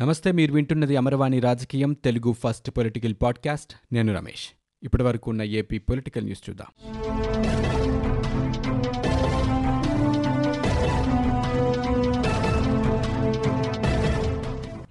నమస్తే 0.00 0.32
మీరు 0.32 0.52
వింటున్నది 0.52 0.96
అమరవాణి 0.96 1.40
రాజకీయం 1.40 1.92
తెలుగు 1.92 2.32
ఫస్ట్ 2.32 2.70
పొలిటికల్ 2.70 3.14
పాడ్కాస్ట్. 3.22 3.94
నేను 3.94 4.14
రమేష్. 4.14 4.56
ఇప్పటి 4.82 5.02
వరకు 5.02 5.30
ఉన్న 5.30 5.42
ఏపీ 5.42 5.78
పొలిటికల్ 5.78 6.24
న్యూస్ 6.24 6.50
చూద్దాం. 6.50 6.66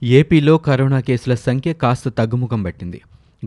ఏపీలో 0.04 0.58
కరోనా 0.58 1.00
కేసుల 1.00 1.36
సంఖ్య 1.36 1.74
కాస్త 1.74 2.10
తగ్గుముఖం 2.10 2.64
పట్టింది. 2.64 3.02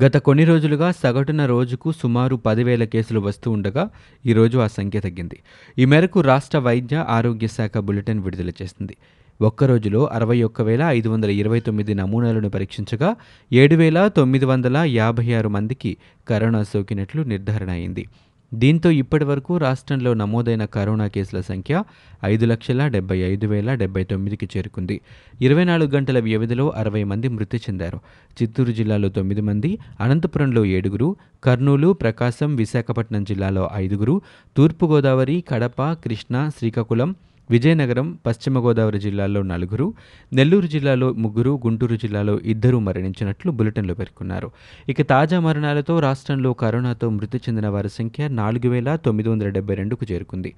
గత 0.04 0.14
కొన్ని 0.16 0.44
రోజులుగా 0.44 0.92
సగటున 0.92 1.46
రోజుకు 1.46 1.92
సుమారు 1.92 2.36
పదివేల 2.36 2.84
కేసులు 2.84 3.20
వస్తూ 3.20 3.50
ఉండగా 3.50 3.90
ఈరోజు 4.26 4.58
ఆ 4.58 4.66
సంఖ్య 4.66 5.00
తగ్గింది. 5.00 5.42
ఈ 5.78 5.84
మేరకు 5.84 6.20
రాష్ట్ర 6.20 6.58
వైద్య 6.58 7.06
ఆరోగ్య 7.08 7.46
శాఖ 7.46 7.78
బులెటిన్ 7.78 8.20
విడుదల 8.20 8.48
చేసింది. 8.48 8.96
ఒక్క 9.40 9.64
రోజులో 9.64 10.06
అరవై 10.06 10.42
ఒక్క 10.42 10.62
వేల 10.62 10.82
ఐదు 10.82 11.08
వందల 11.08 11.30
ఇరవై 11.30 11.60
తొమ్మిది 11.60 11.94
నమూనాలను 11.94 12.50
పరీక్షించగా 12.50 13.16
ఏడు 13.52 13.74
వేల 13.74 14.08
తొమ్మిది 14.08 14.44
వందల 14.44 14.76
యాభై 14.76 15.32
ఆరు 15.32 15.48
మందికి 15.48 15.96
కరోనా 16.28 16.62
సోకినట్లు 16.62 17.22
నిర్ధారణ 17.22 17.70
అయింది. 17.70 18.06
దీంతో 18.54 18.90
ఇప్పటి 18.90 19.24
వరకు 19.24 19.56
రాష్ట్రంలో 19.56 20.14
నమోదైన 20.14 20.64
కరోనా 20.64 21.06
కేసుల 21.06 21.40
సంఖ్య 21.40 21.84
ఐదు 22.24 22.46
లక్షల 22.46 22.88
డెబ్బై 22.88 23.18
ఐదు 23.18 23.46
వేల 23.46 23.74
డెబ్బై 23.74 24.04
తొమ్మిదికి 24.04 24.48
చేరుకుంది. 24.56 25.00
ఇరవై 25.40 25.64
నాలుగు 25.64 25.90
గంటల 25.96 26.18
వ్యవధిలో 26.18 26.70
అరవై 26.70 27.04
మంది 27.04 27.28
మృతి 27.28 27.56
చెందారు. 27.56 27.98
చిత్తూరు 28.42 28.72
జిల్లాలో 28.72 29.08
తొమ్మిది 29.08 29.40
మంది 29.40 29.78
అనంతపురంలో 30.00 30.64
ఏడుగురు 30.64 31.16
కర్నూలు 31.44 31.92
ప్రకాశం 31.92 32.56
విశాఖపట్నం 32.56 33.24
జిల్లాలో 33.24 33.70
ఐదుగురు 33.74 34.20
తూర్పుగోదావరి 34.56 35.44
కడప 35.48 35.92
కృష్ణా 35.92 36.48
శ్రీకాకుళం 36.58 37.14
విజయనగరం 37.50 38.18
పశ్చిమ 38.26 38.58
గోదావరి 38.58 38.98
జిల్లాలో 38.98 39.42
నలుగురు 39.42 39.94
నెల్లూరు 40.32 40.66
జిల్లాలో 40.66 41.12
ముగ్గురు 41.12 41.60
గుంటూరు 41.66 41.96
జిల్లాలో 41.96 42.40
ఇద్దరు 42.44 42.78
మరణించినట్లు 42.78 43.50
బులెటిన్లో 43.50 43.94
పేర్కొన్నారు. 43.94 44.50
ఇక 44.88 45.02
తాజా 45.02 45.40
మరణాలతో 45.40 46.00
రాష్ట్రంలో 46.00 46.52
కరోనాతో 46.52 47.08
మృతి 47.10 47.38
చెందిన 47.38 47.68
వారి 47.68 47.88
సంఖ్య 47.88 48.28
నాలుగు 48.28 48.68
వేల 48.68 48.96
తొమ్మిది 48.96 49.28
వందల 49.28 49.48
డెబ్బై 49.48 49.74
రెండుకు 49.74 50.06
చేరుకుంది. 50.12 50.54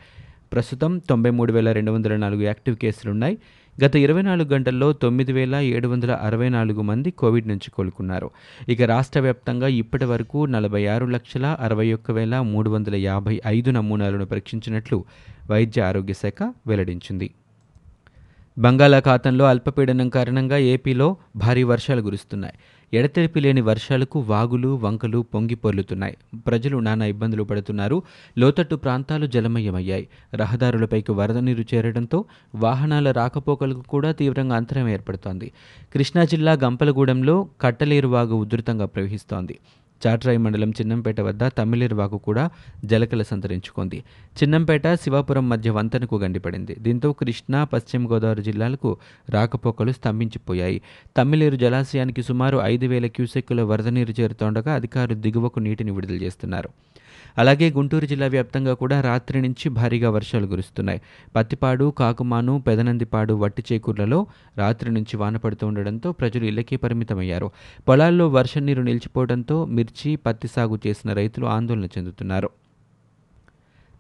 ప్రస్తుతం 0.53 0.99
తొంభై 0.99 1.31
మూడు 1.31 1.53
వేల 1.53 1.73
రెండు 1.73 1.91
వందల 1.91 2.17
నాలుగు 2.17 2.43
యాక్టివ్ 2.43 2.77
కేసులున్నాయి. 2.77 3.39
గత 3.85 3.97
ఇరవై 3.97 4.23
నాలుగు 4.23 4.49
గంటల్లో 4.49 4.93
తొమ్మిది 4.93 5.33
వేల 5.33 5.55
ఏడు 5.55 5.89
వందల 5.89 6.13
అరవై 6.13 6.49
నాలుగు 6.49 6.83
మంది 6.83 7.11
కోవిడ్ 7.11 7.49
నుంచి 7.49 7.71
కోలుకున్నారు. 7.71 8.31
ఇక 8.69 8.83
రాష్ట్ర 8.83 9.21
వ్యాప్తంగా 9.21 9.69
ఇప్పటి 9.69 10.05
వరకు 10.05 10.47
నలభై 10.47 10.87
ఆరు 10.87 11.07
లక్షల 11.07 11.57
అరవై 11.61 11.93
ఒక్క 11.93 12.11
వేల 12.11 12.41
మూడు 12.41 12.71
వందల 12.71 12.95
యాభై 12.95 13.41
ఐదు 13.47 13.71
నమూనాలను 13.71 14.27
పరీక్షించినట్లు 14.27 15.05
వైద్య 15.51 15.83
ఆరోగ్య 15.83 16.13
శాఖ 16.13 16.55
వెల్లడించింది. 16.67 17.31
బంగాళాఖాతంలో 18.59 19.45
అల్పపీడనం 19.45 20.09
కారణంగా 20.09 20.57
ఏపీలో 20.57 21.17
భారీ 21.37 21.63
వర్షాలు 21.63 22.03
కురుస్తున్నాయి. 22.03 22.55
ఎడతెరిపి 22.95 23.41
లేని 23.41 23.61
వర్షాలకు 23.61 24.19
వాగులు 24.21 24.77
వంకలు 24.77 25.25
పొంగి 25.35 25.55
పొర్లుతున్నాయి. 25.55 26.17
ప్రజలు 26.47 26.79
నానా 26.79 27.05
ఇబ్బందులు 27.05 27.43
పడుతున్నారు. 27.43 28.03
లోతట్టు 28.39 28.75
ప్రాంతాలు 28.75 29.27
జలమయమయ్యాయి. 29.27 30.09
రహదారులపైకి 30.35 31.13
వరద 31.13 31.39
నీరు 31.39 31.65
చేరడంతో 31.75 32.25
వాహనాల 32.55 33.11
రాకపోకలకు 33.11 33.81
కూడా 33.81 34.13
తీవ్రంగా 34.13 34.57
అంతరం 34.57 34.89
ఏర్పడుతోంది. 34.89 35.53
కృష్ణా 35.95 36.25
జిల్లా 36.25 36.53
గంపలగూడెంలో 36.53 37.49
కట్టలేరు 37.61 38.09
వాగు 38.09 38.35
ఉధృతంగా 38.35 38.87
ప్రవహిస్తోంది. 38.87 39.59
చాట్రాయి 40.07 40.39
మండలం 40.39 40.71
చిన్నంపేట 40.71 41.21
వద్ద 41.21 41.49
తమిళేరు 41.49 41.97
కూడా 42.17 42.51
జలకల 42.85 43.23
సంతరించుకుంది. 43.23 44.05
చిన్నంపేట 44.43 44.83
శివాపురం 44.95 45.49
మధ్య 45.49 45.71
వంతెనకు 45.71 46.17
గండిపడింది. 46.17 46.77
దీంతో 46.79 47.13
కృష్ణా 47.13 47.65
పశ్చిమ 47.65 48.13
గోదావరి 48.13 48.43
జిల్లాలకు 48.43 48.97
రాకపోకలు 49.31 49.93
స్తంభించిపోయాయి. 49.93 50.83
తమిళేరు 51.17 51.57
జలాశయానికి 51.57 52.23
సుమారు 52.23 52.59
ఐదు 52.59 52.87
వేల 52.87 53.07
క్యూసెక్కుల 53.07 53.63
వరద 53.63 53.89
నీరు 53.89 54.15
చేరుతుండగా 54.21 54.75
అధికారులు 54.75 55.15
దిగువకు 55.15 55.59
నీటిని 55.59 55.91
విడుదల 55.91 56.15
చేస్తున్నారు. 56.15 56.69
అలాగే 57.39 57.71
గుంటూరు 57.71 58.07
జిల్లా 58.07 58.27
వ్యాప్తంగా 58.27 58.75
కూడా 58.75 59.01
రాత్రి 59.01 59.43
నుంచి 59.43 59.69
భారీగా 59.69 60.11
వర్షాలు 60.11 60.47
కురుస్తున్నాయి. 60.47 61.01
పత్తిపాడు 61.37 61.91
కాకుమాను 61.99 62.65
పెదనందిపాడు 62.67 63.35
వట్టి 63.35 63.65
చేకూర్లలో 63.73 64.27
రాత్రి 64.59 64.91
నుంచి 64.91 65.17
వాన 65.17 65.37
పడుతూ 65.37 65.67
ఉండడంతో 65.67 66.13
ప్రజలు 66.13 66.45
ఇళ్ళకే 66.45 66.77
పరిమితమయ్యారు. 66.77 67.51
పొలాల్లో 67.89 68.29
వర్షం 68.29 68.67
నీరు 68.67 68.83
నిలిచిపోవడంతో 68.83 69.65
మిర్చి 69.65 70.17
పత్తి 70.17 70.49
సాగు 70.49 70.79
చేసిన 70.87 71.13
రైతులు 71.13 71.47
ఆందోళన 71.47 71.85
చెందుతున్నారు. 71.85 72.51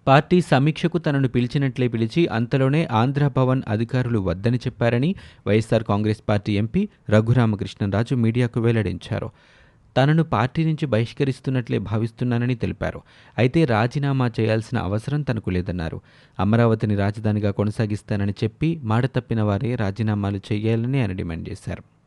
పార్టీ 0.07 0.41
సమీక్షకు 0.41 0.99
తనను 0.99 1.29
పిలిచినట్లే 1.29 1.89
పిలిచి 1.89 2.27
అంతలోనే 2.27 2.89
ఆంధ్రభవన్ 2.93 3.63
అధికారులు 3.69 4.19
వద్దని 4.19 4.57
చెప్పారని 4.57 5.15
YSR 5.47 5.85
Congress 5.85 6.23
party 6.29 6.59
MP 6.59 6.89
Raghu Rama Krishna Raju 7.11 8.15
మీడియాకు 8.15 8.61
వెల్లడించారు. 8.61 9.31
తనను 9.97 10.23
పార్టీ 10.23 10.65
నుంచి 10.65 10.87
బహిష్కరిస్తున్నట్లే 10.87 11.79
భావిస్తున్నానని 11.79 12.55
తెలిపారు. 12.55 13.01
అయితే 13.39 13.65
రాజీనామా 13.65 14.31
చేయాల్సిన 14.41 14.79
అవసరం 14.79 15.23
తనకు 15.23 15.51
లేదన్నారు. 15.51 16.01
అమరావతిని 16.39 16.97
రాజధానిగా 16.97 17.51
కొనసాగిస్తానని 17.51 18.33
చెప్పి 18.45 18.81
మాట 18.85 19.07
తప్పిన 19.07 19.43
వారే 19.43 19.75
రాజీనామాలు 19.75 20.41
చేయాలని 20.53 21.01
ఆయన 21.01 21.13
డిమాండ్ 21.13 21.49
చేశారు. 21.49 22.00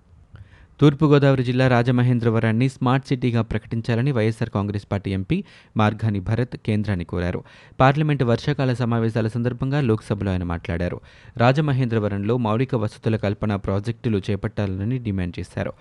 తూర్పుగోదావరి 0.83 1.43
జిల్లా 1.43 1.67
రాజమహేంద్రవరాన్ని 1.67 2.69
స్మార్ట్ 2.69 3.07
సిటీగా 3.07 3.41
ప్రకటించాలని 3.41 4.11
YSR 4.11 4.49
Congress 4.49 4.85
party 4.91 5.11
MP 5.11 5.43
Margani 5.77 6.19
Bharat 6.19 6.57
కేంద్రాన్ని 6.57 7.05
కోరారు. 7.05 7.43
పార్లమెంటు 7.79 8.23
వర్షాకాల 8.23 8.73
సమావేశాల 8.73 9.27
సందర్భంగా 9.27 9.81
లోక్సభలో 9.81 10.31
ఆయన 10.31 10.43
మాట్లాడారు. 10.43 11.01
రాజమహేంద్రవరంలో 11.37 12.37
మౌలిక 12.37 12.75
వసతుల 12.75 13.15
కల్పన 13.15 13.55
ప్రాజెక్టులు 13.55 14.21
చేపట్టాలని 14.29 14.99
డిమాండ్ 14.99 15.39
చేశారు. 15.39 15.73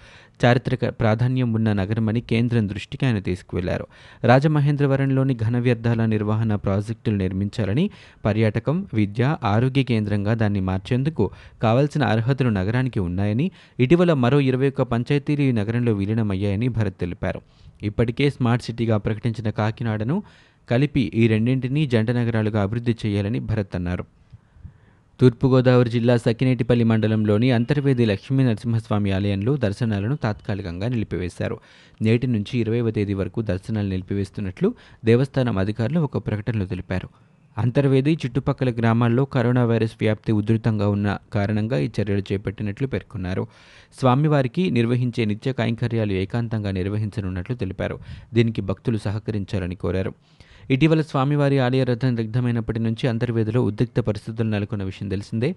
చారిత్రక 0.44 1.00
ప్రాధాన్యం 1.00 1.52
ఉన్న 1.52 1.72
నగరమని 1.72 2.20
కేంద్రం 2.20 2.69
దృష్టికి 2.69 3.06
ఆయన 3.06 3.19
తీసుకువెళ్ళారు. 3.19 3.86
రాజమహేంద్రవరంలోని 4.24 5.34
ఘన 5.34 5.58
వ్యర్థాల 5.58 6.06
నిర్వహణ 6.06 6.54
ప్రాజెక్టులు 6.54 7.16
నిర్మించాలని 7.16 7.90
పర్యాటకం 8.24 8.86
విద్య 8.94 9.36
ఆరోగ్య 9.44 9.82
కేంద్రంగా 9.82 10.34
దాన్ని 10.34 10.60
మార్చేందుకు 10.60 11.30
కావాల్సిన 11.62 12.04
అర్హతలు 12.04 12.48
నగరానికి 12.48 13.00
ఉన్నాయని 13.00 13.50
ఇటీవల 13.78 14.12
మరో 14.12 14.40
ఇరవై 14.40 14.69
ఒక్క 14.69 14.91
పంచాయతీలు 14.92 15.42
ఈ 15.42 15.53
నగరంలో 15.53 15.92
విలీనమయ్యాయని 15.92 16.69
భరత్ 16.69 16.98
తెలిపారు. 16.98 17.41
ఇప్పటికే 17.82 18.30
స్మార్ట్ 18.30 18.64
సిటీగా 18.64 18.97
ప్రకటించిన 18.97 19.50
కాకినాడను 19.50 20.22
కలిపి 20.70 21.10
ఈ 21.14 21.28
రెండింటినీ 21.28 21.86
జంట 21.86 22.10
నగరాలుగా 22.10 22.62
అభివృద్ధి 22.62 22.97
చేయాలని 23.06 23.38
భరత్ 23.38 23.76
అన్నారు. 23.76 24.04
తూర్పుగోదావరి 25.20 25.91
జిల్లా 25.91 26.16
సకినేటిపల్లి 26.16 26.84
మండలంలోని 26.84 27.50
అంతర్వేది 27.50 28.06
లక్ష్మీ 28.06 28.44
నరసింహస్వామి 28.44 29.10
ఆలయంలో 29.10 29.56
దర్శనాలను 29.56 30.16
తాత్కాలికంగా 30.16 30.88
నిలిపివేశారు. 30.88 31.60
నేటి 32.02 32.26
నుంచి 32.26 32.58
ఇరవైవ 32.58 32.91
తేదీ 32.91 33.14
వరకు 33.14 33.42
దర్శనాలు 33.42 33.88
నిలిపివేస్తున్నట్లు 33.88 34.75
దేవస్థానం 35.04 35.58
అధికారులు 35.58 36.00
ఒక 36.00 36.26
ప్రకటనలో 36.26 36.64
తెలిపారు. 36.64 37.08
అంతర్వేది 37.58 38.18
చుట్టుపక్కల 38.26 38.70
గ్రామాల్లో 38.70 39.24
కరోనా 39.24 39.64
వైరస్ 39.64 39.92
వ్యాప్తి 40.00 40.32
ఉధృతంగా 40.32 40.88
ఉన్న 40.88 41.18
కారణంగా 41.32 41.78
ఈ 41.78 41.90
చర్యలు 42.00 42.22
చేపట్టినట్లు 42.32 42.86
పేర్కొన్నారు. 42.86 43.46
స్వామివారికి 44.00 44.70
నిర్వహించే 44.70 45.24
నిత్య 45.24 45.52
కైంకర్యాలు 45.52 46.12
ఏకాంతంగా 46.12 46.70
నిర్వహించనున్నట్లు 46.70 47.56
తెలిపారు. 47.56 47.98
దీనికి 48.34 48.60
భక్తులు 48.60 48.98
సహకరించాలని 48.98 49.74
కోరారు. 49.74 50.14
ఇటీవల 50.70 51.00
స్వామివారి 51.00 51.58
ఆలయ 51.58 51.84
రథం 51.84 52.16
దగ్ధమైనప్పటి 52.16 52.78
నుంచి 52.78 53.08
అంతర్వేదిలో 53.08 53.64
ఉద్రిక్త 53.64 54.00
పరిస్థితులు 54.00 54.48
నెలకొన్న 54.48 54.84
విషయం 54.84 55.08
తెలిసిందే. 55.08 55.56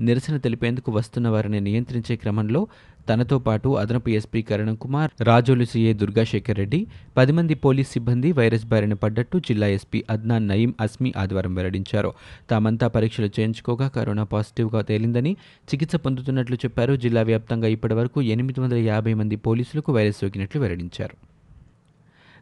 నిరసన 0.00 0.36
తెలిపేందుకు 0.36 0.92
వస్తున్న 0.92 1.28
వారిని 1.28 1.60
నియంత్రించే 1.60 2.16
క్రమంలో 2.16 2.66
తనతో 3.08 3.38
పాటు 3.38 3.68
అదనపు 3.68 4.10
ఎస్పీ 4.10 4.42
కరణం 4.42 4.74
కుమార్ 4.74 5.10
రాజోలు 5.22 5.64
సీఏ 5.64 5.92
దుర్గాశేఖర్ 5.92 6.56
రెడ్డి 6.56 6.86
పది 7.16 7.32
మంది 7.32 7.54
పోలీస్ 7.54 7.90
సిబ్బంది 7.90 8.32
వైరస్ 8.32 8.64
బారిన 8.64 8.94
పడ్డట్టు 8.94 9.38
జిల్లా 9.38 9.66
ఎస్పీ 9.66 10.04
అద్నాన్ 10.10 10.48
నయీం 10.48 10.74
అస్మి 10.80 11.12
ఆదివారం 11.16 11.54
వెల్లడించారు. 11.54 12.12
తామంతా 12.50 12.88
పరీక్షలు 12.88 13.26
చేయించుకోగా 13.26 13.88
కరోనా 13.88 14.24
పాజిటివ్గా 14.24 14.82
తేలిందని 14.82 15.36
చికిత్స 15.74 15.96
పొందుతున్నట్లు 15.96 16.56
చెప్పారు. 16.56 16.96
జిల్లా 16.96 17.22
వ్యాప్తంగా 17.22 17.68
ఇప్పటివరకు 17.68 18.22
ఎనిమిది 18.22 18.60
వందల 18.60 18.76
యాభై 18.76 19.14
మంది 19.14 19.36
పోలీసులకు 19.36 19.92
వైరస్ 19.92 20.20
సోకినట్లు 20.20 20.60
వెల్లడించారు. 20.60 21.33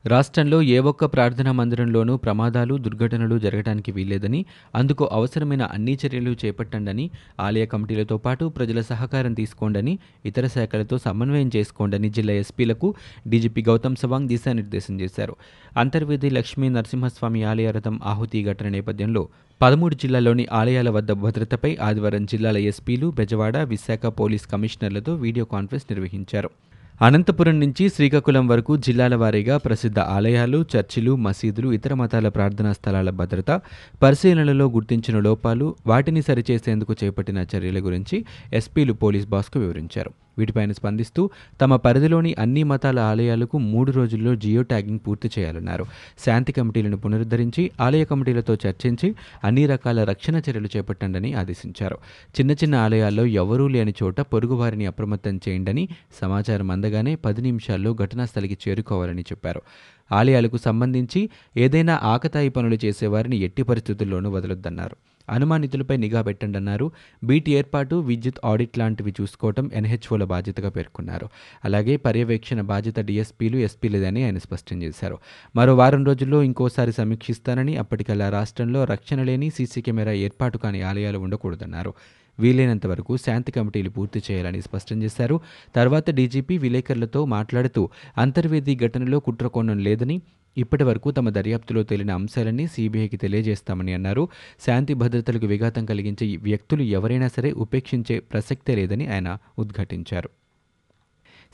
రాష్ట్రంలో 0.05 0.63
ఏ 0.63 0.79
ఒక్క 0.79 1.05
ప్రార్థనా 1.05 1.53
మందిరంలోనూ 1.53 2.17
ప్రమాదాలు 2.17 2.77
దుర్ఘటనలు 2.77 3.39
జరగడానికి 3.39 3.93
వీల్లేదని 3.93 4.47
అందుకు 4.75 5.05
అవసరమైన 5.13 5.63
అన్ని 5.63 5.99
చర్యలు 6.07 6.37
చేపట్టండని 6.45 7.11
ఆలయ 7.41 7.67
కమిటీలతో 7.67 8.17
పాటు 8.17 8.45
ప్రజల 8.47 8.81
సహకారం 8.81 9.35
తీసుకోండని 9.35 9.99
ఇతర 10.25 10.47
శాఖలతో 10.47 10.99
సమన్వయం 10.99 11.51
చేసుకోండని 11.57 12.11
జిల్లా 12.11 12.33
ఎస్పీలకు 12.33 12.95
డీజీపీ 13.29 13.63
గౌతమ్ 13.63 13.97
సవాంగ్ 13.97 14.29
దిశానిర్దేశం 14.29 15.01
చేశారు. 15.01 15.37
అంతర్వేది 15.77 16.31
లక్ష్మీ 16.31 16.69
నరసింహస్వామి 16.69 17.45
ఆలయ 17.45 17.71
రథం 17.71 18.01
ఆహుతి 18.05 18.43
ఘటన 18.45 18.69
నేపథ్యంలో 18.69 19.29
పదమూడు 19.61 19.95
జిల్లాల్లోని 19.95 20.47
ఆలయాల 20.53 20.91
వద్ద 20.91 21.13
భద్రతపై 21.13 21.77
ఆదివారం 21.77 22.25
జిల్లాల 22.25 22.57
ఎస్పీలు 22.57 23.11
బెజవాడ 23.11 23.57
విశాఖ 23.57 24.07
పోలీస్ 24.07 24.47
కమిషనర్లతో 24.47 25.15
వీడియో 25.15 25.45
కాన్ఫరెన్స్ 25.45 25.87
నిర్వహించారు. 25.91 26.51
అనంతపురం 27.03 27.61
నుంచి 27.61 27.89
శ్రీకాకుళం 27.89 28.45
వరకు 28.49 28.77
జిల్లాల 28.77 29.15
వారీగా 29.15 29.57
ప్రసిద్ధ 29.57 29.99
ఆలయాలు 30.17 30.67
చర్చిలు 30.73 31.17
మసీదులు 31.17 31.73
ఇతర 31.73 31.95
మతాల 31.95 32.29
ప్రార్థనా 32.29 32.73
స్థలాల 32.73 33.11
భద్రత 33.11 33.51
పరిశీలనలో 34.03 34.67
గుర్తించిన 34.69 35.21
లోపాలు 35.21 35.77
వాటిని 35.87 36.23
సరిచేసేందుకు 36.23 36.95
చేపట్టిన 37.05 37.47
చర్యల 37.55 37.79
గురించి 37.79 38.19
ఎస్పీలు 38.53 38.93
పోలీస్ 38.93 39.27
బాస్కు 39.27 39.59
వివరించారు. 39.59 40.13
వీటిపైన 40.39 40.73
స్పందిస్తూ 40.73 41.31
తమ 41.61 41.77
పరిధిలోని 41.77 42.35
అన్ని 42.39 42.63
మతాల 42.63 42.99
ఆలయాలకు 42.99 43.59
మూడు 43.59 43.93
రోజుల్లో 43.93 44.35
జియో 44.35 44.63
ట్యాగింగ్ 44.63 44.99
పూర్తి 45.07 45.31
చేయాలన్నారు. 45.39 45.85
శాంతి 46.27 46.53
కమిటీలను 46.53 46.97
పునరుద్ధరించి 46.97 47.71
ఆలయ 47.81 48.05
కమిటీలతో 48.05 48.57
చర్చించి 48.67 49.15
అన్ని 49.45 49.67
రకాల 49.67 50.05
రక్షణ 50.05 50.37
చర్యలు 50.37 50.69
చేపట్టండి 50.77 51.33
ఆదేశించారు. 51.33 51.99
చిన్న 52.41 52.53
చిన్న 52.53 52.75
ఆలయాల్లో 52.75 53.27
ఎవరూ 53.27 53.69
లేని 53.69 53.95
చోట 54.03 54.21
పొరుగువారిని 54.21 54.87
అప్రమత్తం 54.87 55.41
చేయండని 55.49 55.89
సమాచారం 56.23 56.71
అందగానే 56.71 57.15
పది 57.15 57.43
నిమిషాల్లో 57.43 57.95
ఘటనా 57.95 58.25
స్థలికి 58.25 58.59
చేరుకోవాలని 58.69 59.23
చెప్పారు. 59.23 59.63
ఆలయాలకు 60.13 60.57
సంబంధించి 60.57 61.31
ఏదైనా 61.57 62.01
ఆకతాయి 62.03 62.49
పనులు 62.49 62.79
చేసేవారిని 62.85 63.37
ఎట్టి 63.37 63.63
పరిస్థితుల్లోనూ 63.63 64.31
వదలొద్దన్నారు. 64.31 64.97
అనుమానితులపై 65.31 65.97
నిఘా 65.97 66.23
పెట్టండన్నారు. 66.23 66.91
బీటి 67.25 67.53
ఏర్పాటు 67.53 67.97
విద్యుత్ 67.97 68.41
ఆడిట్ 68.45 68.79
లాంటివి 68.79 69.15
చూసుకోవటం 69.21 69.71
ఎన్హెచ్ఓల 69.75 70.25
బాధ్యతగా 70.25 70.69
పేర్కొన్నారు. 70.69 71.29
అలాగే 71.65 71.97
పర్యవేక్షణ 71.97 72.61
బాధ్యత 72.61 73.01
డీఎస్పీలు 73.01 73.57
ఎస్పీలదని 73.57 74.25
ఆయన 74.25 74.39
స్పష్టం 74.39 74.83
చేశారు. 74.83 75.19
మరో 75.57 75.77
వారం 75.77 76.05
రోజుల్లో 76.05 76.43
ఇంకోసారి 76.43 76.93
సమీక్షిస్తానని 76.93 77.77
అప్పటికల్లా 77.77 78.29
రాష్ట్రంలో 78.29 78.85
రక్షణ 78.85 79.23
లేని 79.23 79.51
సీసీ 79.51 79.81
కెమెరా 79.81 80.13
ఏర్పాటు 80.13 80.59
కాని 80.59 80.83
ఆలయాలు 80.83 81.19
ఉండకూడదన్నారు. 81.19 81.95
వీలైనంత 82.41 82.87
వరకు 82.87 83.17
శాంతి 83.17 83.53
కమిటీలు 83.53 83.91
పూర్తి 83.91 84.23
చేయాలని 84.31 84.63
స్పష్టం 84.63 85.03
చేశారు. 85.03 85.41
తర్వాత 85.75 86.11
డీజీపీ 86.11 86.59
విలేకరులతో 86.59 87.25
మాట్లాడుతూ 87.25 87.89
అంతర్వేది 88.19 88.77
ఘటనలో 88.77 89.21
కుట్రకోణం 89.21 89.79
లేదని 89.79 90.23
ఇప్పటి 90.57 90.85
వరకు 90.85 91.11
తమ 91.11 91.29
దర్యాప్తులో 91.29 91.83
తేలిన 91.83 92.11
అంశాలన్నీ 92.11 92.67
సీబీఐకి 92.67 93.17
తెలియజేస్తామని 93.17 93.93
అన్నారు. 93.93 94.29
శాంతి 94.67 94.95
భద్రతలకు 94.95 95.47
విఘాతం 95.47 95.85
కలిగించే 95.85 96.37
వ్యక్తులు 96.37 96.83
ఎవరైనా 96.83 97.29
సరే 97.29 97.53
ఉపేక్షించే 97.53 98.19
ప్రసక్తే 98.19 98.75
లేదని 98.75 99.07
ఆయన 99.07 99.39
ఉద్ఘాటించారు. 99.59 100.31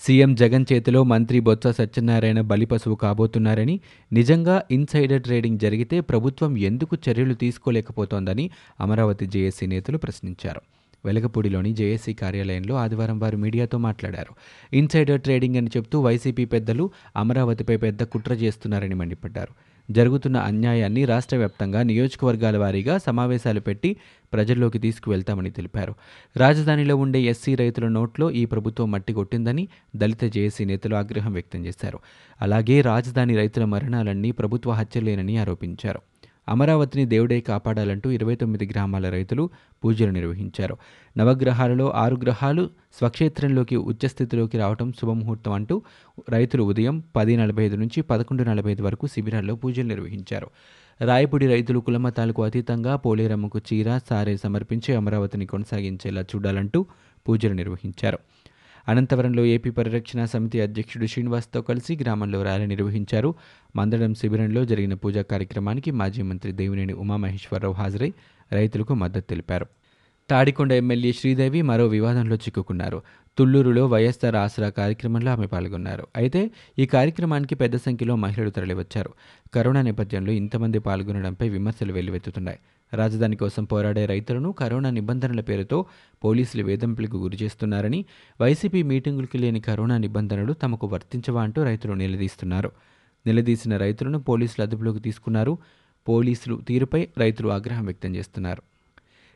సీఎం 0.00 0.35
జగన్ 0.35 0.65
చేతిలో 0.73 1.05
మంత్రి 1.05 1.41
బొత్స 1.41 1.67
సత్యనారాయణ 1.67 2.41
బలిపశువు 2.41 2.95
కాబోతున్నారని 2.95 3.81
నిజంగా 4.12 4.62
ఇన్సైడర్ 4.71 5.23
ట్రేడింగ్ 5.23 5.59
జరిగితే 5.59 6.00
ప్రభుత్వం 6.00 6.59
ఎందుకు 6.59 6.97
చర్యలు 7.09 7.35
తీసుకోలేకపోతోందని 7.35 8.50
అమరావతి 8.81 9.27
జేఏసీ 9.27 9.67
నేతలు 9.67 9.99
ప్రశ్నించారు. 9.99 10.61
వెలగపూడిలోని 11.05 11.73
జేఏసీ 11.75 12.12
కార్యాలయంలో 12.12 12.75
ఆదివారం 12.75 13.19
వారు 13.19 13.37
మీడియాతో 13.37 13.79
మాట్లాడారు. 13.79 14.35
ఇన్సైడర్ 14.77 15.21
ట్రేడింగ్ 15.21 15.56
అని 15.56 15.71
చెబుతూ 15.77 16.00
వైసీపీ 16.00 16.45
పెద్దలు 16.45 16.91
అమరావతిపై 17.17 17.77
పెద్ద 17.77 18.03
కుట్ర 18.03 18.33
చేస్తున్నారని 18.33 18.95
మండిపడ్డారు. 18.95 19.55
జరుగుతున్న 19.90 20.37
అన్యాయాన్ని 20.37 21.05
రాష్ట్ర 21.05 21.37
వ్యాప్తంగా 21.37 21.82
నియోజకవర్గాల 21.82 22.56
వారీగా 22.56 22.99
సమావేశాలు 22.99 23.61
పెట్టి 23.61 23.96
ప్రజల్లోకి 24.32 24.79
తీసుకువెళ్తామని 24.79 25.50
తెలిపారు. 25.50 25.94
రాజధానిలో 26.37 26.96
ఉండే 26.96 27.23
ఎస్సీ 27.23 27.55
రైతుల 27.55 27.88
నోట్లో 27.88 28.31
ఈ 28.31 28.44
ప్రభుత్వం 28.44 28.90
మట్టి 28.90 29.12
కొట్టిందని 29.12 29.69
దళిత 29.96 30.25
జేఏసీ 30.25 30.64
నేతలు 30.64 30.94
ఆగ్రహం 30.94 31.32
వ్యక్తం 31.32 31.67
చేశారు. 31.67 31.99
అలాగే 32.43 32.81
రాజధాని 32.81 33.37
రైతుల 33.37 33.64
మరణాలన్నీ 33.64 34.31
ప్రభుత్వ 34.31 34.70
హత్యలేనని 34.73 35.37
ఆరోపించారు. 35.37 36.00
అమరావతిని 36.49 37.06
దేవుడే 37.06 37.41
కాపాడాలంటూ 37.41 38.11
ఇరవై 38.11 38.35
తొమ్మిది 38.35 38.67
గ్రామాల 38.67 39.09
రైతులు 39.09 39.50
పూజలు 39.85 40.11
నిర్వహించారు. 40.11 40.77
నవగ్రహాలలో 41.17 41.91
ఆరు 41.91 42.17
గ్రహాలు 42.17 42.71
స్వక్షేత్రంలోకి 42.99 43.77
ఉచ్చస్థితిలోకి 43.77 44.59
రావడం 44.59 44.93
శుభముహూర్తం 44.93 45.53
అంటూ 45.53 45.83
రైతులు 46.29 46.62
ఉదయం 46.62 47.03
పది 47.17 47.37
నలభై 47.37 47.65
ఐదు 47.65 47.77
నుంచి 47.77 48.00
పదకొండు 48.03 48.43
నలభై 48.43 48.73
ఐదు 48.73 48.83
వరకు 48.83 49.06
శిబిరాల్లో 49.06 49.55
పూజలు 49.55 49.87
నిర్వహించారు. 49.87 50.50
రాయపూడి 51.00 51.47
రైతులు 51.47 51.79
కులమతాలకు 51.79 52.45
అతీతంగా 52.45 52.97
పోలేరమ్మకు 52.97 53.59
చీర 53.59 54.00
సారే 54.11 54.37
సమర్పించి 54.37 54.95
అమరావతిని 54.95 55.47
కొనసాగించేలా 55.47 56.23
చూడాలంటూ 56.23 56.87
పూజలు 57.29 57.53
నిర్వహించారు. 57.53 58.19
అనంతవరంలో 58.88 59.44
ఏపీ 59.44 59.70
పరిరక్షణ 59.70 60.25
సమితి 60.25 60.61
అధ్యక్షుడు 60.61 61.06
శ్రీనివాస్తో 61.06 61.62
కలిసి 61.62 61.99
గ్రామంలో 62.02 62.43
ర్యాలీ 62.43 62.67
నిర్వహించారు. 62.67 63.35
మందడం 63.76 64.14
శిబిరంలో 64.14 64.64
జరిగిన 64.64 64.94
పూజా 64.94 65.23
కార్యక్రమానికి 65.23 65.90
మాజీ 65.90 66.23
మంత్రి 66.23 66.52
దేవినేని 66.52 66.93
ఉమామహేశ్వరరావు 66.93 67.75
హాజరై 67.75 68.12
రైతులకు 68.52 68.94
మద్దతు 68.94 69.29
తెలిపారు. 69.31 69.67
తాడికొండ 70.31 70.73
ఎమ్మెల్యే 70.73 71.12
శ్రీదేవి 71.12 71.62
మరో 71.62 71.87
వివాదంలో 71.87 72.37
చిక్కుకున్నారు. 72.37 73.02
తుళ్ళూరులో 73.38 73.87
వైఎస్ఆర్ 73.87 74.37
ఆసరా 74.37 74.69
కార్యక్రమంలో 74.69 75.31
ఆమె 75.31 75.46
పాల్గొన్నారు. 75.46 76.06
అయితే 76.17 76.50
ఈ 76.79 76.87
కార్యక్రమానికి 76.87 77.55
పెద్ద 77.55 77.76
సంఖ్యలో 77.76 78.17
మహిళలు 78.17 78.50
తరలివచ్చారు. 78.50 79.11
కరోనా 79.55 79.82
నేపథ్యంలో 79.82 80.32
ఇంతమంది 80.32 80.79
పాల్గొనడంపై 80.79 81.49
విమర్శలు 81.49 81.93
వెల్లువెత్తుతున్నాయి. 81.93 82.58
రాజధాని 82.94 83.37
కోసం 83.37 83.64
పోరాడే 83.64 84.06
రైతులను 84.06 84.52
కరోనా 84.52 84.90
నిబంధనల 84.90 85.40
పేరుతో 85.40 85.87
పోలీసులు 86.25 86.62
వేధింపులకు 86.62 87.17
గురి 87.17 87.37
చేస్తున్నారని 87.43 88.05
వైసీపీ 88.40 88.82
మీటింగులకు 88.82 89.37
లేని 89.37 89.61
కరోనా 89.61 89.99
నిబంధనలు 89.99 90.52
తమకు 90.52 90.87
వర్తించవా 90.87 91.43
అంటూ 91.43 91.64
రైతులు 91.64 91.93
నిలదీస్తున్నారు. 91.93 92.73
నిలదీసిన 93.26 93.76
రైతులను 93.76 94.19
పోలీసులు 94.19 94.67
అదుపులోకి 94.67 95.00
తీసుకున్నారు. 95.00 95.58
పోలీసులు 96.08 96.62
తీరుపై 96.69 97.08
రైతులు 97.19 97.49
ఆగ్రహం 97.49 97.85
వ్యక్తం 97.85 98.17
చేస్తున్నారు. 98.17 98.62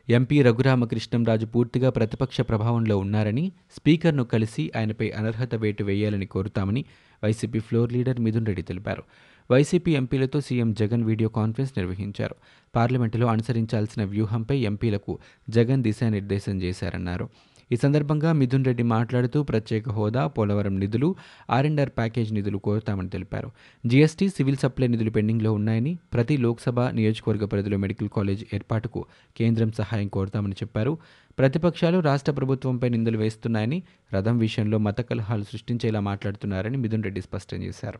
ఎంపీ 0.09 0.41
రఘురామకృష్ణంరాజు 0.41 1.45
పూర్తిగా 1.45 1.89
ప్రతిపక్ష 1.89 2.41
ప్రభావంలో 2.41 2.97
ఉన్నారని 2.97 3.51
స్పీకర్ను 3.71 4.23
కలిసి 4.23 4.71
ఆయనపై 4.75 5.09
అనర్హత 5.09 5.55
వేటు 5.55 5.83
వేయాలని 5.83 6.25
కోరుతామని 6.25 6.85
YCP 7.23 7.59
floor 7.59 7.93
leader 7.93 8.19
Mithun 8.19 8.45
Reddy 8.45 8.61
తెలిపారు. 8.61 9.03
వైసీపీ 9.51 9.91
ఎంపీలతో 9.91 10.41
సీఎం 10.41 10.73
జగన్ 10.73 11.03
వీడియో 11.03 11.29
కాన్ఫరెన్స్ 11.29 11.73
నిర్వహించారు. 11.77 12.35
పార్లమెంటులో 12.75 13.27
అనుసరించాల్సిన 13.27 14.03
వ్యూహంపై 14.03 14.57
ఎంపీలకు 14.57 15.19
జగన్ 15.49 15.83
దిశానిర్దేశం 15.83 16.61
చేశారన్నారు. 16.61 17.29
ఈ 17.71 17.75
సందర్భంగా 17.75 18.33
మిథున్ 18.33 18.65
రెడ్డి 18.65 18.83
మాట్లాడుతూ 18.83 19.43
ప్రత్యేక 19.43 19.89
హోదా 19.89 20.27
పోలవరం 20.27 20.79
నిధులు 20.79 21.15
ఆర్ఎండ్ఆర్ 21.49 21.89
ప్యాకేజ్ 21.89 22.33
నిధులు 22.33 22.57
కోరుతామని 22.57 23.09
తెలిపారు. 23.09 23.51
జీఎస్టీ 23.85 24.29
సివిల్ 24.29 24.57
సప్లై 24.57 24.87
నిధులు 24.87 25.09
పెండింగ్లో 25.09 25.53
ఉన్నాయని 25.53 25.99
ప్రతి 26.13 26.37
లోక్సభ 26.37 26.79
నియోజకవర్గ 26.79 27.45
పరిధిలో 27.45 27.77
మెడికల్ 27.77 28.09
కాలేజ్ 28.09 28.43
ఏర్పాటుకు 28.53 29.05
కేంద్రం 29.37 29.71
సహాయం 29.71 30.07
కోరుతామని 30.07 30.53
చెప్పారు. 30.53 30.97
ప్రతిపక్షాలు 31.39 31.99
రాష్ట్ర 31.99 32.31
ప్రభుత్వంపై 32.31 32.89
నిందలు 32.89 33.17
వేస్తున్నాయని 33.17 33.83
రథం 34.13 34.37
విషయంలో 34.37 34.77
మత 34.77 35.01
కలహాలు 35.01 35.43
సృష్టించేలా 35.43 35.99
మాట్లాడుతున్నారని 35.99 36.77
మిథున్ 36.77 37.03
రెడ్డి 37.03 37.21
స్పష్టం 37.21 37.63
చేశారు. 37.63 37.99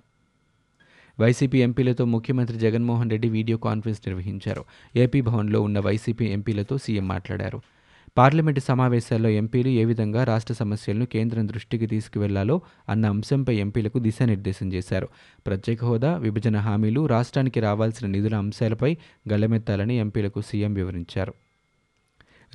వైసీపీ 1.19 1.62
ఎంపీలతో 1.62 2.06
ముఖ్యమంత్రి 2.06 2.57
జగన్మోహన్ 2.57 3.10
రెడ్డి 3.10 3.30
వీడియో 3.30 3.57
కాన్ఫరెన్స్ 3.57 4.01
నిర్వహించారు. 4.07 4.65
ఏపీ 4.95 5.21
భవన్లో 5.21 5.62
ఉన్న 5.62 5.80
వైసీపీ 5.80 6.25
ఎంపీలతో 6.25 6.77
సీఎం 6.77 7.07
మాట్లాడారు. 7.07 7.62
పార్లమెంటు 8.18 8.60
సమావేశాల్లో 8.60 9.30
ఎంపీలు 9.30 9.68
ఏ 9.68 9.86
విధంగా 9.86 10.24
రాష్ట్ర 10.24 10.54
సమస్యలను 10.54 11.06
కేంద్రం 11.06 11.48
దృష్టికి 11.48 11.88
తీసుకువెళ్ళాలో 11.88 12.62
అన్న 12.89 13.06
అంశంపై 13.06 13.56
ఎంపీలకు 13.56 14.00
దిశానిర్దేశం 14.00 14.74
చేశారు. 14.74 15.08
ప్రత్యేక 15.48 15.86
హోదా 15.86 16.17
విభజన 16.17 16.58
హామీలు 16.58 17.05
రాష్ట్రానికి 17.05 17.60
రావాల్సిన 17.60 18.08
నిధుల 18.08 18.36
అంశాలపై 18.36 18.98
గళ్ళమెత్తాలని 19.34 19.98
ఎంపీలకు 19.98 20.41
సీఎం 20.41 20.74
వివరించారు. 20.74 21.34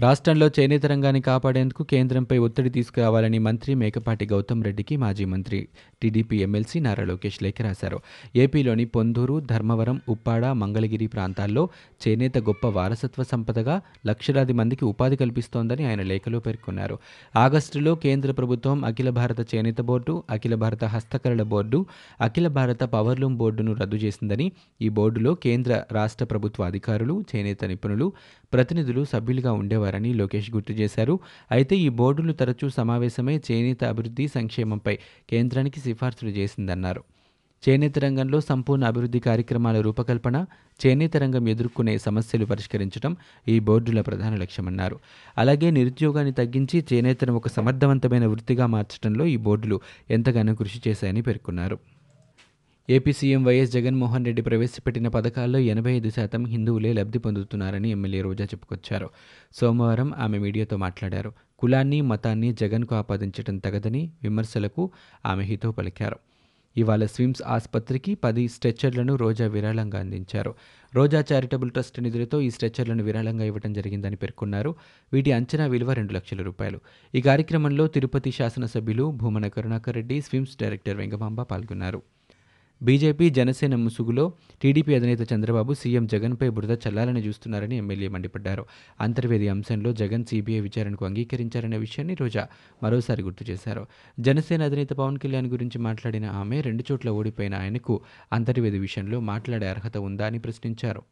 రాష్ట్రంలో 0.01 0.51
చేనేత 0.57 0.87
రంగాన్ని 0.87 1.21
కాపాడేందుకు 1.21 1.83
కేంద్రంపై 1.83 2.39
ఒత్తిడి 2.39 2.71
తీసుకురావాలని 2.71 3.39
మంత్రి 3.39 3.75
మేకపాటి 3.75 4.27
గౌతమ్ 4.27 4.65
రెడ్డికి 4.65 4.97
మాజీ 4.97 5.25
మంత్రి 5.25 5.59
టీడీపీ 6.03 6.37
ఎమ్మెల్సీ 6.37 6.81
నారా 6.81 7.05
లోకేష్ 7.05 7.43
లేఖ 7.43 7.55
రాశారు. 7.63 7.99
ఏపీలోని 8.37 8.85
పొందూరు 8.85 9.41
ధర్మవరం 9.41 10.01
ఉప్పాడ 10.09 10.47
మంగళగిరి 10.47 11.07
ప్రాంతాల్లో 11.07 11.69
చేనేత 12.05 12.39
గొప్ప 12.39 12.67
వారసత్వ 12.67 13.23
సంపదగా 13.23 13.81
లక్షలాది 14.07 14.53
మందికి 14.53 14.85
ఉపాధి 14.85 15.17
కల్పిస్తోందని 15.17 15.85
ఆయన 15.85 16.03
లేఖలో 16.03 16.41
పేర్కొన్నారు. 16.41 16.99
ఆగస్టులో 17.37 17.95
కేంద్ర 17.95 18.33
ప్రభుత్వం 18.33 18.85
అఖిల 18.85 19.11
భారత 19.11 19.55
చేనేత 19.55 19.81
బోర్డు 19.81 20.23
అఖిల 20.31 20.55
భారత 20.55 20.85
హస్తకళల 20.85 21.43
బోర్డు 21.43 21.87
అఖిల 22.21 22.49
భారత 22.49 22.83
పవర్లూమ్ 22.85 23.37
బోర్డును 23.37 23.75
రద్దు 23.75 23.97
చేసిందని 23.97 24.53
ఈ 24.83 24.89
బోర్డులో 24.89 25.35
కేంద్ర 25.35 25.83
రాష్ట్ర 25.93 26.25
ప్రభుత్వ 26.25 26.65
అధికారులు 26.65 27.25
చేనేత 27.35 27.65
నిపుణులు 27.65 28.13
ప్రతినిధులు 28.53 29.05
సభ్యులుగా 29.05 29.53
ఉండేవారు. 29.53 29.87
ఉండేవారని 29.89 30.15
లోకేష్ 30.15 30.51
గుర్తు 30.51 30.73
చేశారు. 30.73 31.15
అయితే 31.51 31.75
ఈ 31.77 31.89
బోర్డులు 31.89 32.33
తరచూ 32.33 32.69
సమావేశమై 32.69 33.37
చేనేత 33.37 33.85
అభివృద్ధి 33.85 34.29
సంక్షేమంపై 34.29 34.95
కేంద్రానికి 35.31 35.81
సిఫార్సులు 35.81 36.31
చేసిందన్నారు. 36.31 37.03
చేనేత 37.63 37.99
రంగంలో 37.99 38.39
సంపూర్ణ 38.41 38.85
అభివృద్ధి 38.85 39.21
కార్యక్రమాల 39.21 39.81
రూపకల్పన 39.81 40.37
చేనేత 40.81 41.17
రంగం 41.17 41.49
ఎదుర్కొనే 41.49 41.95
సమస్యలు 41.99 42.45
పరిష్కరించడం 42.45 43.13
ఈ 43.49 43.59
బోర్డుల 43.59 44.01
ప్రధాన 44.01 44.35
లక్ష్యమన్నారు. 44.37 44.97
అలాగే 45.39 45.71
నిరుద్యోగాన్ని 45.71 46.33
తగ్గించి 46.33 46.85
చేనేతను 46.93 47.35
ఒక 47.35 47.49
సమర్థవంతమైన 47.49 48.27
వృత్తిగా 48.27 48.67
మార్చడంలో 48.67 49.27
ఈ 49.27 49.37
బోర్డులు 49.37 49.79
ఎంతగానో 50.11 50.55
కృషి 50.55 50.81
చేశాయని 50.87 51.23
పేర్కొన్నారు. 51.23 51.79
AP 52.91 53.13
CM 53.13 53.45
YS 53.45 53.73
Jaganmohan 53.73 54.25
Reddy 54.25 54.43
ప్రవేశపెట్టిన 54.43 55.09
పథకాల్లో 55.09 55.59
ఎనభై 55.59 55.93
ఐదు 55.93 56.11
శాతం 56.11 56.45
హిందువులే 56.45 56.93
లబ్ధి 56.93 57.19
పొందుతున్నారని 57.19 57.91
ఎమ్మెల్యే 57.91 58.21
రోజా 58.23 58.45
చెప్పుకొచ్చారు. 58.45 59.11
సోమవారం 59.55 60.15
ఆమె 60.15 60.39
మీడియాతో 60.39 60.77
మాట్లాడారు. 60.77 61.33
కులాన్ని 61.59 62.01
మతాన్ని 62.01 62.53
జగన్కు 62.53 62.95
ఆపాదించడం 62.95 63.59
తగదని 63.59 64.11
విమర్శలకు 64.23 64.91
ఆమె 65.27 65.45
హితో 65.45 65.73
పలికారు. 65.73 66.17
ఇవాళ 66.77 67.05
స్విమ్స్ 67.05 67.43
ఆసుపత్రికి 67.47 68.15
పది 68.15 68.49
స్ట్రెచ్చర్లను 68.49 69.17
రోజా 69.17 69.47
విరాళంగా 69.47 69.99
అందించారు. 69.99 70.55
రోజా 70.95 71.25
చారిటబుల్ 71.33 71.71
ట్రస్ట్ 71.71 72.03
నిధులతో 72.03 72.41
ఈ 72.41 72.51
స్ట్రెచ్చర్లను 72.51 73.05
విరాళంగా 73.05 73.45
ఇవ్వడం 73.45 73.73
జరిగిందని 73.73 74.17
పేర్కొన్నారు. 74.17 74.75
వీటి 75.13 75.33
అంచనా 75.33 75.67
విలువ 75.67 75.93
రెండు 75.93 76.13
లక్షల 76.13 76.43
రూపాయలు. 76.43 76.81
ఈ 77.15 77.21
కార్యక్రమంలో 77.21 77.87
తిరుపతి 77.87 78.31
శాసనసభ్యులు 78.31 79.11
భూమన 79.11 79.49
కరుణాకర్ 79.49 79.95
రెడ్డి 79.95 80.21
స్విమ్స్ 80.21 80.57
డైరెక్టర్ 80.61 80.97
వెంగమాంబ 80.97 81.43
పాల్గొన్నారు. 81.43 82.03
బీజేపీ 82.83 83.31
జనసేన 83.31 83.75
ముసుగులో 83.75 84.33
టీడీపీ 84.63 84.95
అధినేత 84.95 85.33
చంద్రబాబు 85.33 85.75
సీఎం 85.75 86.07
జగన్పై 86.07 86.49
బురద 86.49 86.77
చల్లాలని 86.89 87.21
చూస్తున్నారని 87.21 87.77
ఎమ్మెల్యే 87.77 88.09
మండిపడ్డారు. 88.09 88.67
అంతర్వేది 89.01 89.49
అంశంలో 89.49 89.93
జగన్ 89.93 90.25
సీబీఐ 90.25 90.61
విచారణకు 90.61 91.05
అంగీకరించారనే 91.05 91.77
విషయాన్ని 91.77 92.17
రోజా 92.21 92.49
మరోసారి 92.83 93.23
గుర్తు 93.23 93.51
చేశారు. 93.51 93.87
జనసేన 94.21 94.63
అధినేత 94.63 94.89
పవన్ 94.91 95.19
కళ్యాణ్ 95.19 95.47
గురించి 95.47 95.79
మాట్లాడిన 95.79 96.27
ఆమె 96.27 96.61
రెండు 96.61 96.85
చోట్ల 96.93 97.11
ఓడిపోయిన 97.11 97.55
ఆయనకు 97.55 98.01
అంతర్వేది 98.33 98.79
విషయంలో 98.79 99.21
మాట్లాడే 99.21 99.69
అర్హత 99.69 99.97
ఉందా 99.99 100.27
అని 100.27 100.39
ప్రశ్నించారు. 100.39 101.03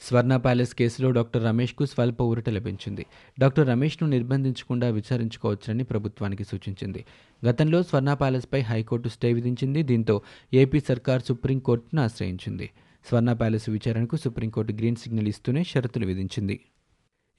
స్వర్ణ 0.00 0.36
ప్యాలెస్ 0.36 0.74
కేసులో 0.74 1.10
డాక్టర్ 1.10 1.44
రమేష్కు 1.44 1.86
స్వల్ప 1.86 2.22
ఊరట 2.22 2.48
లభించింది. 2.48 3.06
డాక్టర్ 3.40 3.68
రమేష్ను 3.68 4.08
నిర్బంధించకుండా 4.08 4.88
విచారించుకోవచ్చని 4.88 5.84
ప్రభుత్వానికి 5.84 6.44
సూచించింది. 6.44 7.04
గతంలో 7.46 7.82
స్వర్ణ 7.82 8.14
ప్యాలెస్పై 8.14 8.60
హైకోర్టు 8.60 9.08
స్టే 9.08 9.32
విధించింది. 9.32 9.82
దీంతో 9.82 10.22
ఏపీ 10.54 10.80
సర్కార్ 10.80 11.22
సుప్రీంకోర్టును 11.22 12.02
ఆశ్రయించింది. 12.02 12.70
స్వర్ణ 13.08 13.32
ప్యాలెస్ 13.32 13.70
విచారణకు 13.70 14.16
సుప్రీంకోర్టు 14.16 14.72
గ్రీన్ 14.72 14.96
సిగ్నల్ 14.96 15.28
ఇస్తూనే 15.28 15.64
షరతులు 15.64 16.06
విధించింది. 16.06 16.60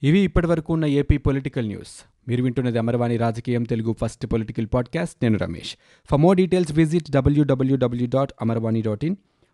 ఇవి 0.02 0.18
ఇప్పటివరకు 0.18 0.72
ఉన్న 0.72 0.86
ఏపీ 0.86 1.16
పొలిటికల్ 1.16 1.66
న్యూస్. 1.66 2.10
మీరు 2.28 2.42
వింటున్నది 2.42 2.78
అమర్వాణి 2.78 3.16
రాజకీయం 3.16 3.62
తెలుగు 3.62 3.96
ఫస్ట్ 4.00 4.26
పొలిటికల్ 4.26 4.66
పాడ్కాస్ట్. 4.74 5.16
నేను 5.22 5.38
Ramesh. 5.38 5.76
For 6.10 6.20
more 6.20 6.36
details 6.36 6.72
visit 6.72 7.10
W W W 7.10 8.08
dot 8.14 8.32
Amarvani 8.42 8.82
dot 8.82 9.04
in. 9.04 9.16